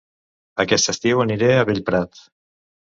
[0.63, 2.29] Aquest estiu aniré a Bellprat